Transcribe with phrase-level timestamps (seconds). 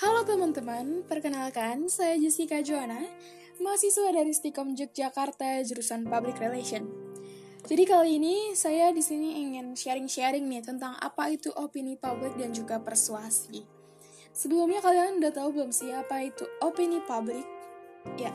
[0.00, 3.04] Halo teman-teman, perkenalkan saya Jessica Joana,
[3.60, 6.88] mahasiswa dari Stikom Yogyakarta jurusan Public Relation.
[7.68, 12.56] Jadi kali ini saya di sini ingin sharing-sharing nih tentang apa itu opini publik dan
[12.56, 13.60] juga persuasi.
[14.32, 17.44] Sebelumnya kalian udah tahu belum sih apa itu opini publik?
[18.16, 18.32] Ya,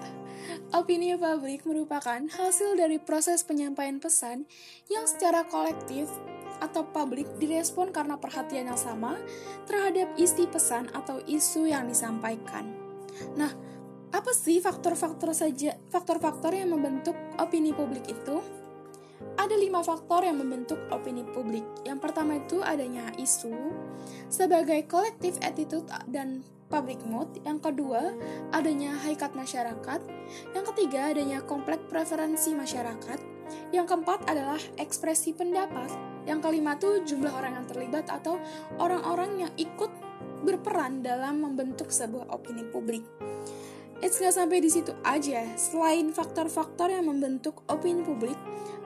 [0.70, 4.46] opini publik merupakan hasil dari proses penyampaian pesan
[4.94, 6.14] yang secara kolektif
[6.62, 9.20] atau publik direspon karena perhatian yang sama
[9.66, 12.72] terhadap isi pesan atau isu yang disampaikan.
[13.36, 13.52] Nah,
[14.16, 18.40] apa sih faktor-faktor saja faktor-faktor yang membentuk opini publik itu?
[19.36, 21.64] Ada lima faktor yang membentuk opini publik.
[21.84, 23.52] Yang pertama itu adanya isu
[24.32, 27.28] sebagai collective attitude dan public mood.
[27.44, 28.16] Yang kedua,
[28.52, 30.02] adanya hakikat masyarakat.
[30.56, 33.35] Yang ketiga, adanya kompleks preferensi masyarakat.
[33.70, 35.90] Yang keempat adalah ekspresi pendapat.
[36.26, 38.42] Yang kelima tuh jumlah orang yang terlibat atau
[38.82, 39.92] orang-orang yang ikut
[40.46, 43.06] berperan dalam membentuk sebuah opini publik.
[44.04, 45.42] It's nggak sampai di situ aja.
[45.58, 48.38] Selain faktor-faktor yang membentuk opini publik,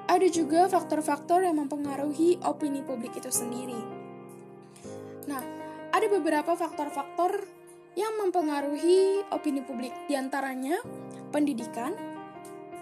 [0.07, 3.77] ada juga faktor-faktor yang mempengaruhi opini publik itu sendiri.
[5.27, 5.43] Nah,
[5.91, 7.45] ada beberapa faktor-faktor
[7.97, 10.79] yang mempengaruhi opini publik, di antaranya
[11.33, 11.93] pendidikan,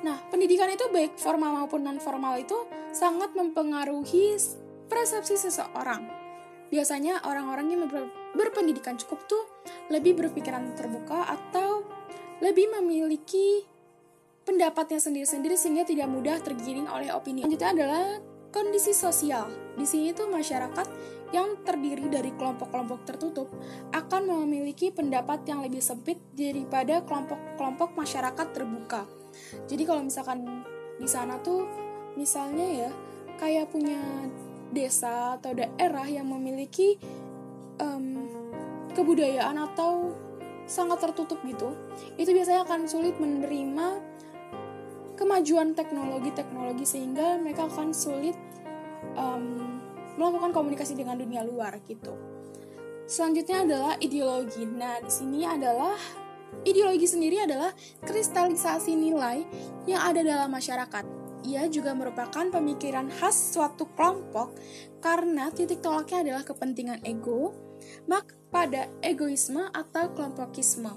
[0.06, 2.56] Nah, pendidikan itu baik formal maupun non formal itu
[2.94, 4.38] sangat mempengaruhi
[4.86, 6.06] persepsi seseorang.
[6.68, 9.44] Biasanya orang-orang yang ber berpendidikan cukup tuh
[9.88, 11.82] lebih berpikiran terbuka atau
[12.44, 13.66] lebih memiliki
[14.46, 17.44] pendapatnya sendiri-sendiri sehingga tidak mudah tergiring oleh opini.
[17.44, 18.06] Selanjutnya adalah
[18.54, 19.50] kondisi sosial.
[19.76, 20.88] Di sini tuh masyarakat
[21.36, 23.52] yang terdiri dari kelompok-kelompok tertutup
[23.92, 29.04] akan memiliki pendapat yang lebih sempit daripada kelompok-kelompok masyarakat terbuka.
[29.68, 30.64] Jadi kalau misalkan
[30.98, 31.68] di sana tuh
[32.16, 32.90] misalnya ya
[33.38, 34.00] kayak punya
[34.72, 36.98] desa atau daerah yang memiliki
[37.80, 38.28] um,
[38.96, 40.16] kebudayaan atau
[40.68, 41.76] sangat tertutup gitu,
[42.20, 44.04] itu biasanya akan sulit menerima
[45.16, 48.36] kemajuan teknologi-teknologi sehingga mereka akan sulit
[49.16, 49.67] um,
[50.18, 52.14] melakukan komunikasi dengan dunia luar gitu.
[53.08, 54.68] Selanjutnya adalah ideologi.
[54.68, 55.96] Nah, di sini adalah
[56.64, 57.72] Ideologi sendiri adalah
[58.04, 59.44] kristalisasi nilai
[59.88, 61.06] yang ada dalam masyarakat.
[61.48, 64.52] Ia juga merupakan pemikiran khas suatu kelompok
[65.00, 67.56] karena titik tolaknya adalah kepentingan ego,
[68.10, 70.92] mak pada egoisme atau kelompokisme.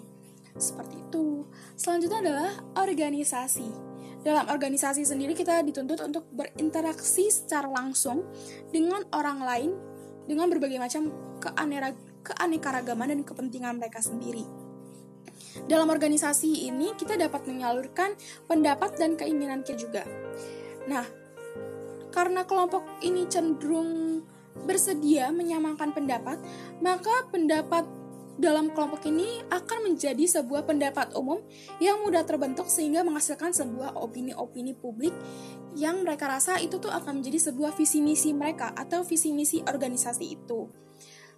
[0.58, 1.46] Seperti itu.
[1.78, 3.89] Selanjutnya adalah organisasi.
[4.20, 8.28] Dalam organisasi sendiri kita dituntut untuk berinteraksi secara langsung
[8.68, 9.70] dengan orang lain
[10.28, 11.08] dengan berbagai macam
[12.22, 14.44] keanekaragaman dan kepentingan mereka sendiri.
[15.66, 18.14] Dalam organisasi ini kita dapat menyalurkan
[18.46, 20.02] pendapat dan keinginan kita juga.
[20.86, 21.02] Nah,
[22.14, 24.22] karena kelompok ini cenderung
[24.66, 26.38] bersedia menyamakan pendapat,
[26.82, 27.86] maka pendapat
[28.38, 31.42] dalam kelompok ini akan menjadi sebuah pendapat umum
[31.82, 35.12] yang mudah terbentuk sehingga menghasilkan sebuah opini-opini publik
[35.74, 40.24] yang mereka rasa itu tuh akan menjadi sebuah visi misi mereka atau visi misi organisasi
[40.26, 40.70] itu.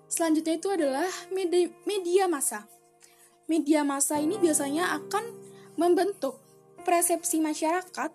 [0.08, 2.68] Selanjutnya itu adalah media, media massa
[3.52, 5.24] media massa ini biasanya akan
[5.76, 6.38] membentuk
[6.88, 8.10] persepsi masyarakat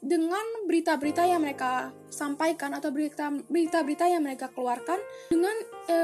[0.00, 4.96] dengan berita-berita yang mereka sampaikan atau berita-berita yang mereka keluarkan
[5.28, 5.52] dengan
[5.84, 5.96] e,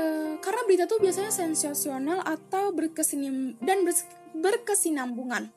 [0.45, 3.89] karena berita itu biasanya sensasional atau berkesinam dan
[4.37, 5.49] berkesinambungan.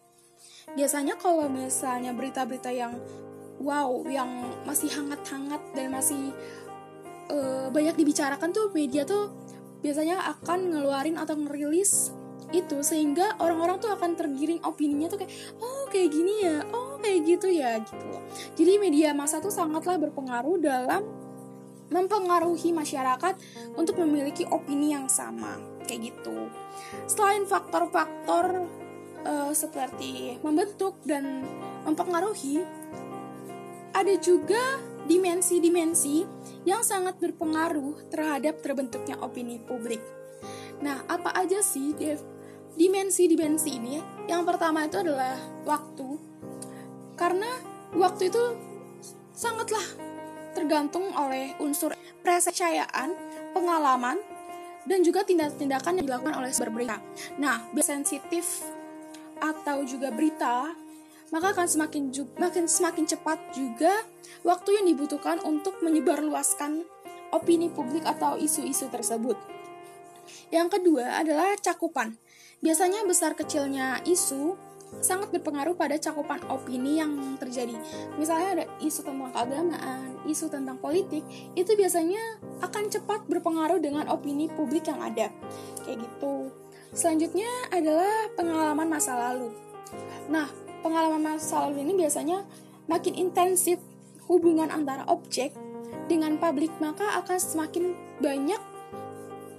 [0.71, 2.95] Biasanya kalau misalnya berita-berita yang
[3.59, 6.31] wow, yang masih hangat-hangat dan masih
[7.27, 7.37] e,
[7.75, 9.35] banyak dibicarakan tuh media tuh
[9.83, 12.15] biasanya akan ngeluarin atau ngerilis
[12.49, 17.19] itu sehingga orang-orang tuh akan tergiring opininya tuh kayak oh kayak gini ya oh kayak
[17.25, 18.23] gitu ya gitu loh.
[18.55, 21.01] Jadi media massa tuh sangatlah berpengaruh dalam
[21.89, 23.35] mempengaruhi masyarakat
[23.73, 25.57] untuk memiliki opini yang sama
[25.89, 26.47] kayak gitu.
[27.09, 28.69] Selain faktor-faktor
[29.25, 31.41] uh, seperti membentuk dan
[31.83, 32.61] mempengaruhi
[33.89, 34.77] ada juga
[35.09, 36.21] dimensi-dimensi
[36.69, 39.99] yang sangat berpengaruh terhadap terbentuknya opini publik.
[40.85, 41.97] Nah, apa aja sih
[42.77, 43.97] dimensi-dimensi ini
[44.29, 45.35] yang pertama itu adalah
[45.65, 46.28] waktu
[47.19, 47.51] karena
[47.91, 48.43] waktu itu
[49.35, 49.83] sangatlah
[50.55, 51.91] tergantung oleh unsur
[52.23, 53.11] percayaan,
[53.51, 54.15] pengalaman,
[54.87, 56.97] dan juga tindak-tindakan yang dilakukan oleh sumber berita.
[57.35, 58.63] Nah, sensitif
[59.39, 60.71] atau juga berita,
[61.31, 62.03] maka akan semakin
[62.39, 63.91] makin semakin cepat juga
[64.47, 66.87] waktu yang dibutuhkan untuk menyebarluaskan
[67.35, 69.37] opini publik atau isu-isu tersebut.
[70.49, 72.17] Yang kedua adalah cakupan.
[72.59, 74.68] Biasanya besar kecilnya isu
[74.99, 77.77] sangat berpengaruh pada cakupan opini yang terjadi.
[78.17, 84.49] Misalnya ada isu tentang keagamaan, isu tentang politik, itu biasanya akan cepat berpengaruh dengan opini
[84.51, 85.29] publik yang ada.
[85.85, 86.51] Kayak gitu.
[86.89, 89.53] Selanjutnya adalah pengalaman masa lalu.
[90.27, 90.49] Nah,
[90.81, 92.43] pengalaman masa lalu ini biasanya
[92.89, 93.77] makin intensif
[94.25, 95.53] hubungan antara objek
[96.09, 98.61] dengan publik, maka akan semakin banyak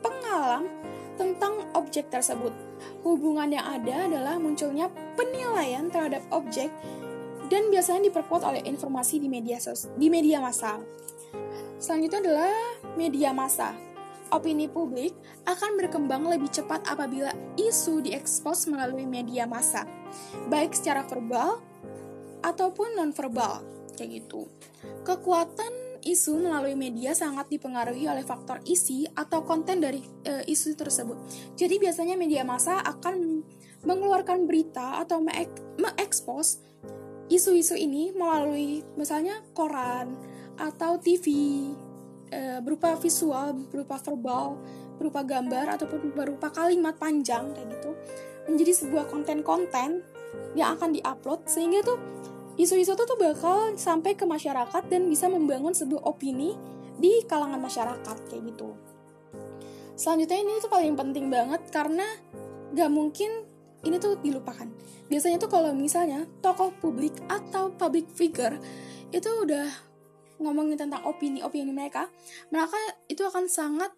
[0.02, 0.79] pengalaman
[1.20, 2.56] tentang objek tersebut.
[3.04, 4.88] Hubungan yang ada adalah munculnya
[5.20, 6.72] penilaian terhadap objek
[7.52, 10.80] dan biasanya diperkuat oleh informasi di media sos di media massa.
[11.76, 12.56] Selanjutnya adalah
[12.96, 13.90] media massa
[14.30, 15.12] opini publik
[15.44, 19.84] akan berkembang lebih cepat apabila isu diekspos melalui media massa,
[20.46, 21.58] baik secara verbal
[22.40, 23.60] ataupun nonverbal,
[23.98, 24.46] kayak gitu.
[25.04, 25.72] Kekuatan
[26.04, 31.16] isu melalui media sangat dipengaruhi oleh faktor isi atau konten dari e, isu tersebut.
[31.56, 33.44] Jadi biasanya media massa akan
[33.84, 35.24] mengeluarkan berita atau
[35.80, 36.60] mengekspos
[37.30, 40.18] isu-isu ini melalui misalnya koran
[40.58, 41.26] atau TV
[42.28, 44.60] e, berupa visual, berupa verbal,
[45.00, 47.90] berupa gambar ataupun berupa kalimat panjang kayak gitu
[48.50, 50.02] menjadi sebuah konten-konten
[50.58, 51.98] yang akan diupload sehingga tuh
[52.60, 56.52] isu-isu tuh, tuh bakal sampai ke masyarakat dan bisa membangun sebuah opini
[57.00, 58.76] di kalangan masyarakat kayak gitu.
[59.96, 62.04] Selanjutnya ini tuh paling penting banget karena
[62.76, 63.48] gak mungkin
[63.80, 64.68] ini tuh dilupakan.
[65.08, 68.60] Biasanya tuh kalau misalnya tokoh publik atau public figure
[69.08, 69.66] itu udah
[70.40, 72.08] ngomongin tentang opini-opini mereka,
[72.52, 72.76] mereka
[73.08, 73.92] itu akan sangat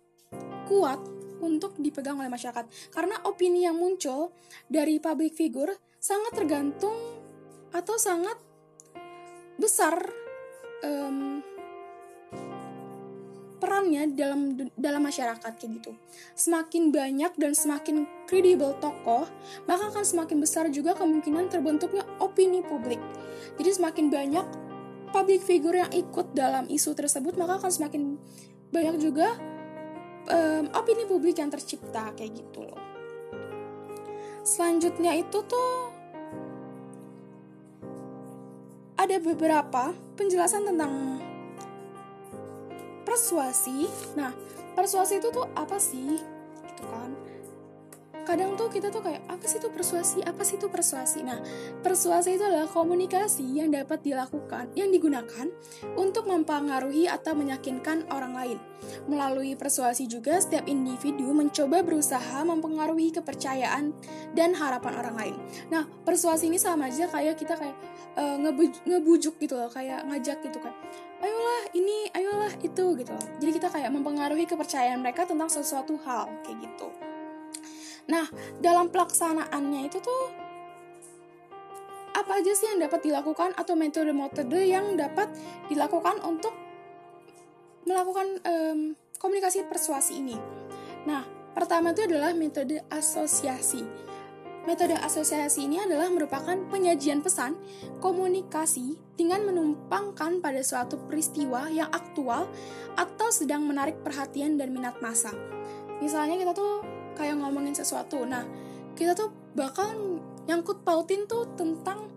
[0.66, 0.98] kuat
[1.42, 2.66] untuk dipegang oleh masyarakat.
[2.94, 4.34] Karena opini yang muncul
[4.70, 6.94] dari public figure sangat tergantung
[7.74, 8.38] atau sangat
[9.60, 9.94] besar
[10.84, 11.40] um,
[13.62, 15.94] perannya dalam dalam masyarakat kayak gitu.
[16.34, 19.30] Semakin banyak dan semakin kredibel tokoh,
[19.70, 22.98] maka akan semakin besar juga kemungkinan terbentuknya opini publik.
[23.62, 24.46] Jadi semakin banyak
[25.14, 28.02] public figure yang ikut dalam isu tersebut maka akan semakin
[28.72, 29.36] banyak juga
[30.26, 32.80] um, opini publik yang tercipta kayak gitu loh.
[34.42, 35.91] Selanjutnya itu tuh
[38.98, 41.22] ada beberapa penjelasan tentang
[43.06, 43.88] persuasi.
[44.18, 44.32] Nah,
[44.76, 46.18] persuasi itu tuh apa sih?
[46.66, 47.21] Gitu kan
[48.32, 50.24] kadang tuh kita tuh kayak apa sih itu persuasi?
[50.24, 51.20] Apa sih itu persuasi?
[51.20, 51.36] Nah
[51.84, 55.52] persuasi itu adalah komunikasi yang dapat dilakukan yang digunakan
[56.00, 58.58] untuk mempengaruhi atau meyakinkan orang lain.
[59.04, 63.92] Melalui persuasi juga setiap individu mencoba berusaha mempengaruhi kepercayaan
[64.32, 65.36] dan harapan orang lain.
[65.68, 67.76] Nah persuasi ini sama aja kayak kita kayak
[68.16, 68.40] uh,
[68.88, 70.72] ngebujuk gitu loh kayak ngajak gitu kan.
[71.20, 73.26] Ayolah ini ayolah itu gitu loh.
[73.44, 77.11] Jadi kita kayak mempengaruhi kepercayaan mereka tentang sesuatu hal kayak gitu
[78.10, 78.26] Nah,
[78.58, 80.22] dalam pelaksanaannya itu tuh
[82.12, 85.32] apa aja sih yang dapat dilakukan atau metode-metode yang dapat
[85.72, 86.52] dilakukan untuk
[87.88, 88.80] melakukan um,
[89.18, 90.36] komunikasi persuasi ini.
[91.08, 91.26] Nah,
[91.56, 93.82] pertama itu adalah metode asosiasi.
[94.62, 97.58] Metode asosiasi ini adalah merupakan penyajian pesan
[97.98, 102.46] komunikasi dengan menumpangkan pada suatu peristiwa yang aktual
[102.94, 105.34] atau sedang menarik perhatian dan minat massa.
[105.98, 108.24] Misalnya kita tuh kayak ngomongin sesuatu.
[108.24, 108.44] Nah
[108.96, 109.92] kita tuh bakal
[110.48, 112.10] nyangkut pautin tuh tentang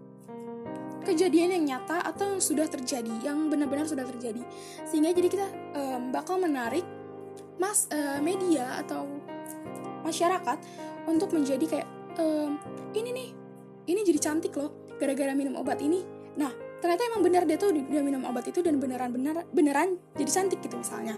[1.06, 4.42] kejadian yang nyata atau yang sudah terjadi yang benar-benar sudah terjadi.
[4.90, 5.48] Sehingga jadi kita
[5.78, 6.84] um, bakal menarik
[7.62, 9.08] mas uh, media atau
[10.04, 10.58] masyarakat
[11.08, 11.88] untuk menjadi kayak
[12.18, 12.58] um,
[12.98, 13.30] ini nih
[13.86, 16.02] ini jadi cantik loh gara-gara minum obat ini.
[16.36, 20.30] Nah ternyata emang benar dia tuh dia minum obat itu dan beneran benar beneran jadi
[20.30, 21.18] cantik gitu misalnya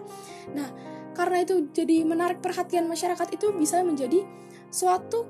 [0.55, 0.71] nah
[1.11, 4.23] karena itu jadi menarik perhatian masyarakat itu bisa menjadi
[4.71, 5.27] suatu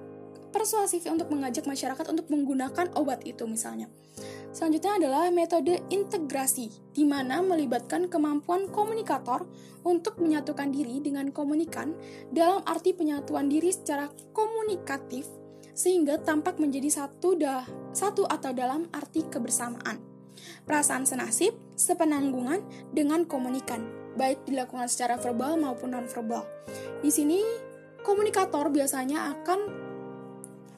[0.52, 3.92] persuasif untuk mengajak masyarakat untuk menggunakan obat itu misalnya.
[4.50, 9.46] Selanjutnya adalah metode integrasi, di mana melibatkan kemampuan komunikator
[9.86, 11.94] untuk menyatukan diri dengan komunikan
[12.34, 15.30] dalam arti penyatuan diri secara komunikatif
[15.78, 17.62] sehingga tampak menjadi satu dah
[17.94, 20.17] satu atau dalam arti kebersamaan.
[20.66, 22.62] Perasaan senasib, sepenanggungan
[22.94, 26.44] dengan komunikan baik dilakukan secara verbal maupun nonverbal.
[27.00, 27.40] Di sini
[28.02, 29.60] komunikator biasanya akan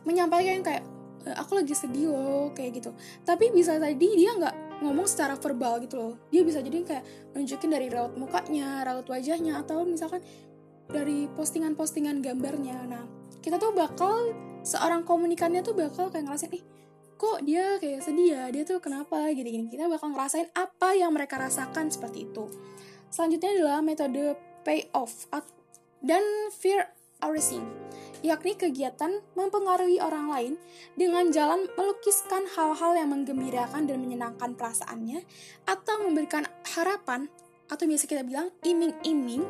[0.03, 0.83] menyampaikan kayak
[1.23, 2.91] e, aku lagi sedih loh kayak gitu.
[3.23, 6.13] Tapi bisa tadi dia nggak ngomong secara verbal gitu loh.
[6.29, 10.19] Dia bisa jadi kayak nunjukin dari raut mukanya, raut wajahnya atau misalkan
[10.89, 12.77] dari postingan-postingan gambarnya.
[12.89, 13.05] Nah,
[13.39, 14.35] kita tuh bakal
[14.65, 16.63] seorang komunikannya tuh bakal kayak ngerasain ih
[17.19, 19.67] kok dia kayak sedih ya dia tuh kenapa gini-gini.
[19.67, 22.47] Kita bakal ngerasain apa yang mereka rasakan seperti itu.
[23.11, 25.27] Selanjutnya adalah metode payoff
[25.99, 26.23] dan
[26.55, 26.87] fear
[27.19, 27.67] erasing,
[28.23, 30.53] yakni kegiatan mempengaruhi orang lain
[30.95, 35.27] dengan jalan melukiskan hal-hal yang menggembirakan dan menyenangkan perasaannya
[35.67, 36.47] atau memberikan
[36.79, 37.27] harapan
[37.67, 39.43] atau biasa kita bilang iming-iming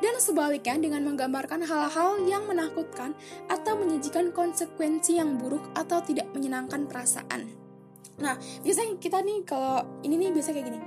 [0.00, 3.12] dan sebaliknya dengan menggambarkan hal-hal yang menakutkan
[3.48, 7.52] atau menyajikan konsekuensi yang buruk atau tidak menyenangkan perasaan.
[8.20, 10.80] Nah, biasanya kita nih kalau ini nih biasa kayak gini.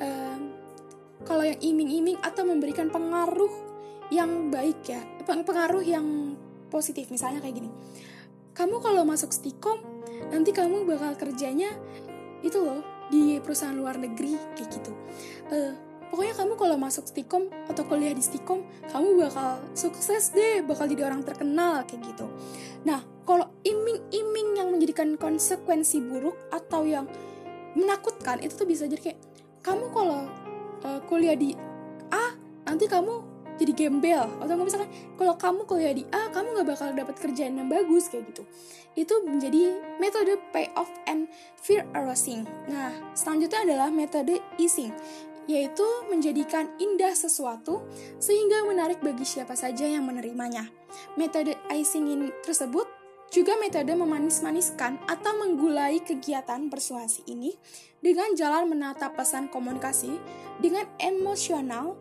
[0.00, 0.38] Uh,
[1.22, 3.52] kalau yang iming-iming atau memberikan pengaruh
[4.12, 6.36] yang baik ya, pengaruh yang
[6.68, 7.70] positif misalnya kayak gini.
[8.52, 9.80] Kamu kalau masuk Stikom,
[10.28, 11.72] nanti kamu bakal kerjanya
[12.44, 14.92] itu loh di perusahaan luar negeri kayak gitu.
[15.48, 15.72] Uh,
[16.12, 21.04] pokoknya kamu kalau masuk Stikom atau kuliah di Stikom kamu bakal sukses deh bakal jadi
[21.04, 22.24] orang terkenal kayak gitu.
[22.88, 27.04] Nah kalau iming-iming yang menjadikan konsekuensi buruk atau yang
[27.76, 29.20] menakutkan itu tuh bisa jadi kayak
[29.60, 30.24] kamu kalau
[30.80, 31.52] uh, kuliah di
[32.08, 32.32] A
[32.64, 33.20] nanti kamu
[33.60, 34.32] jadi gembel.
[34.40, 38.08] Atau nggak misalkan kalau kamu kuliah di A kamu nggak bakal dapat kerjaan yang bagus
[38.08, 38.48] kayak gitu.
[38.96, 41.28] Itu menjadi metode payoff and
[41.62, 44.90] fear arousing nah selanjutnya adalah metode easing
[45.50, 47.82] yaitu menjadikan indah sesuatu
[48.22, 50.68] sehingga menarik bagi siapa saja yang menerimanya.
[51.18, 52.86] Metode icing tersebut
[53.32, 57.56] juga metode memanis-maniskan atau menggulai kegiatan persuasi ini
[58.04, 60.20] dengan jalan menata pesan komunikasi
[60.60, 61.96] dengan emosional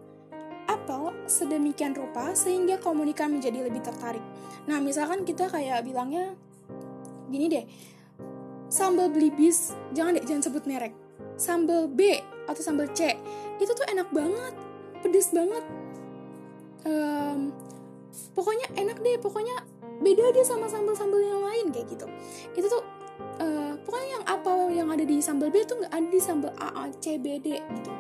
[0.68, 4.24] apel sedemikian rupa sehingga komunikan menjadi lebih tertarik.
[4.68, 6.36] Nah, misalkan kita kayak bilangnya
[7.32, 7.66] gini deh,
[8.68, 10.92] sambal beli bis, jangan deh, jangan sebut merek.
[11.40, 12.20] Sambal B
[12.52, 13.16] atau sambal C
[13.58, 14.54] itu tuh enak banget
[15.02, 15.64] pedes banget.
[16.82, 17.54] Um,
[18.36, 19.64] pokoknya enak deh pokoknya
[20.02, 22.06] beda deh sama sambal-sambal yang lain kayak gitu.
[22.58, 22.84] Itu tuh
[23.42, 26.86] uh, pokoknya yang apa yang ada di sambal B itu nggak ada di sambal A,
[26.86, 27.94] A C B D gitu.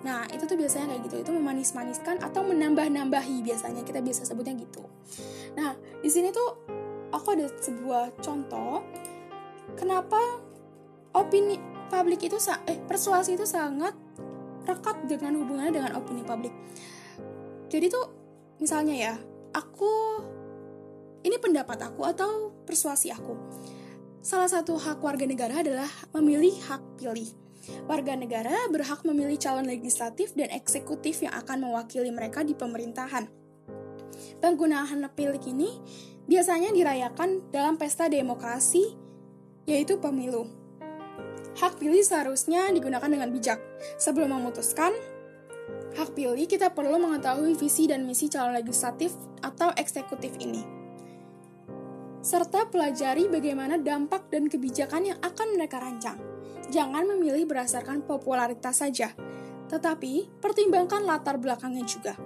[0.00, 4.86] Nah itu tuh biasanya kayak gitu itu memanis-maniskan atau menambah-nambahi biasanya kita biasa sebutnya gitu.
[5.58, 6.48] Nah di sini tuh
[7.10, 8.80] aku ada sebuah contoh
[9.74, 10.18] kenapa
[11.12, 11.58] opini
[11.90, 12.38] publik itu
[12.70, 13.92] eh persuasi itu sangat
[14.64, 16.54] rekat dengan hubungannya dengan opini publik.
[17.66, 18.06] Jadi tuh
[18.62, 19.14] misalnya ya,
[19.50, 19.92] aku
[21.26, 23.34] ini pendapat aku atau persuasi aku.
[24.20, 27.28] Salah satu hak warga negara adalah memilih hak pilih.
[27.88, 33.28] Warga negara berhak memilih calon legislatif dan eksekutif yang akan mewakili mereka di pemerintahan.
[34.40, 35.80] Penggunaan pilih ini
[36.24, 38.96] biasanya dirayakan dalam pesta demokrasi,
[39.68, 40.59] yaitu pemilu.
[41.60, 43.60] Hak pilih seharusnya digunakan dengan bijak.
[44.00, 44.96] Sebelum memutuskan,
[45.92, 49.12] hak pilih kita perlu mengetahui visi dan misi calon legislatif
[49.44, 50.64] atau eksekutif ini.
[52.24, 56.16] Serta pelajari bagaimana dampak dan kebijakan yang akan mereka rancang.
[56.72, 59.12] Jangan memilih berdasarkan popularitas saja,
[59.68, 62.16] tetapi pertimbangkan latar belakangnya juga.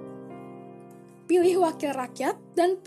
[1.26, 2.79] Pilih wakil rakyat dan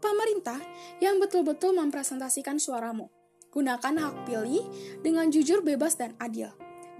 [0.00, 0.60] pemerintah
[1.04, 3.12] yang betul-betul mempresentasikan suaramu
[3.52, 4.64] gunakan hak pilih
[5.04, 6.50] dengan jujur, bebas, dan adil.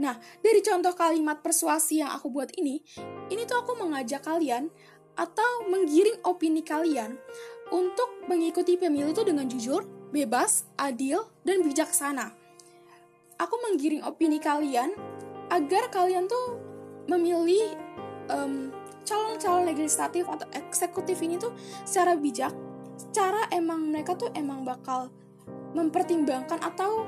[0.00, 2.80] Nah, dari contoh kalimat persuasi yang aku buat ini,
[3.28, 4.68] ini tuh aku mengajak kalian
[5.16, 7.21] atau menggiring opini kalian
[7.73, 12.32] untuk mengikuti pemilu itu dengan jujur, bebas, adil, dan bijaksana.
[13.40, 14.92] Aku menggiring opini kalian
[15.52, 16.61] agar kalian tuh
[17.09, 17.76] memilih
[18.32, 18.73] um,
[19.04, 21.52] calon-calon legislatif atau eksekutif ini tuh
[21.85, 22.54] secara bijak,
[22.97, 25.11] secara emang mereka tuh emang bakal
[25.73, 27.07] mempertimbangkan atau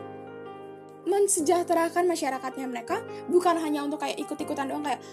[1.04, 5.04] mensejahterakan masyarakatnya mereka bukan hanya untuk kayak ikut-ikutan doang kayak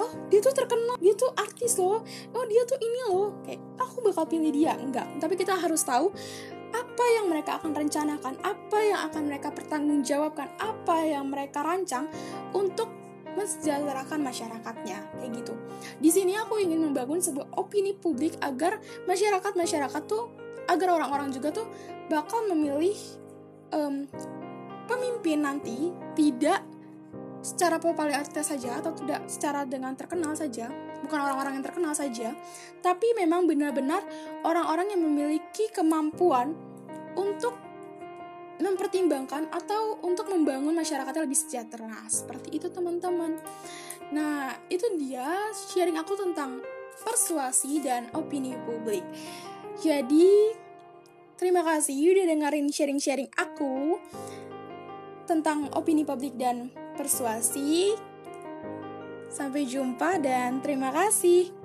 [0.00, 2.00] oh dia tuh terkenal dia tuh artis loh
[2.32, 4.72] oh dia tuh ini loh kayak aku bakal pilih dia.
[4.78, 6.08] Enggak tapi kita harus tahu
[6.68, 12.08] apa yang mereka akan rencanakan apa yang akan mereka pertanggungjawabkan apa yang mereka rancang
[12.52, 12.92] untuk
[13.36, 15.54] mensejahterakan masyarakatnya kayak gitu.
[16.02, 21.50] Di sini aku ingin membangun sebuah opini publik agar masyarakat masyarakat tuh agar orang-orang juga
[21.50, 21.66] tuh
[22.12, 22.96] bakal memilih
[23.72, 24.04] um,
[24.88, 26.64] pemimpin nanti tidak
[27.40, 30.68] secara popularitas saja atau tidak secara dengan terkenal saja
[31.00, 32.34] bukan orang-orang yang terkenal saja
[32.82, 34.02] tapi memang benar-benar
[34.42, 36.52] orang-orang yang memiliki kemampuan
[37.14, 37.68] untuk
[38.58, 41.94] mempertimbangkan atau untuk membangun masyarakatnya lebih sejahtera.
[42.10, 43.38] Seperti itu teman-teman.
[44.10, 46.58] Nah itu dia sharing aku tentang
[46.98, 49.06] persuasi dan opini publik
[49.78, 50.58] jadi,
[51.38, 54.02] terima kasih udah dengerin sharing-sharing aku
[55.30, 57.94] tentang opini publik dan persuasi.
[59.30, 61.57] Sampai jumpa dan terima kasih.